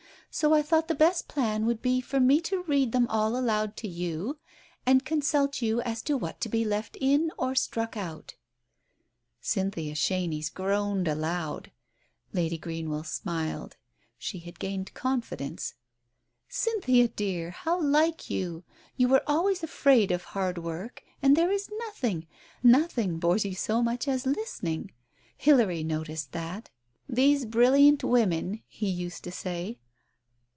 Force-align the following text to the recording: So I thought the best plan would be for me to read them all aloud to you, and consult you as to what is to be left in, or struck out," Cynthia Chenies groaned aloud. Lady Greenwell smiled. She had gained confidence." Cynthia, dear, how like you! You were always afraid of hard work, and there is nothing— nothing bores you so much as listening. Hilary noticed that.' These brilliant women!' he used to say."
So 0.33 0.53
I 0.53 0.61
thought 0.61 0.87
the 0.87 0.95
best 0.95 1.27
plan 1.27 1.65
would 1.65 1.81
be 1.81 1.99
for 1.99 2.17
me 2.21 2.39
to 2.43 2.63
read 2.63 2.93
them 2.93 3.05
all 3.09 3.35
aloud 3.35 3.75
to 3.75 3.87
you, 3.89 4.39
and 4.85 5.03
consult 5.03 5.61
you 5.61 5.81
as 5.81 6.01
to 6.03 6.15
what 6.15 6.35
is 6.35 6.39
to 6.39 6.47
be 6.49 6.63
left 6.63 6.95
in, 7.01 7.31
or 7.37 7.53
struck 7.53 7.97
out," 7.97 8.35
Cynthia 9.41 9.93
Chenies 9.93 10.49
groaned 10.49 11.05
aloud. 11.09 11.69
Lady 12.31 12.57
Greenwell 12.57 13.03
smiled. 13.03 13.75
She 14.17 14.39
had 14.39 14.57
gained 14.57 14.93
confidence." 14.93 15.73
Cynthia, 16.47 17.09
dear, 17.09 17.49
how 17.51 17.81
like 17.81 18.29
you! 18.29 18.63
You 18.95 19.09
were 19.09 19.23
always 19.27 19.63
afraid 19.63 20.11
of 20.11 20.23
hard 20.23 20.57
work, 20.59 21.03
and 21.21 21.35
there 21.35 21.51
is 21.51 21.69
nothing— 21.87 22.25
nothing 22.63 23.19
bores 23.19 23.43
you 23.43 23.53
so 23.53 23.83
much 23.83 24.07
as 24.07 24.25
listening. 24.25 24.91
Hilary 25.35 25.83
noticed 25.83 26.31
that.' 26.31 26.69
These 27.09 27.43
brilliant 27.45 28.01
women!' 28.01 28.63
he 28.67 28.87
used 28.87 29.25
to 29.25 29.31
say." 29.33 29.79